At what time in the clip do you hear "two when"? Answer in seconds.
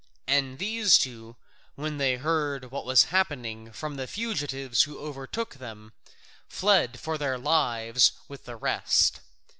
0.97-1.99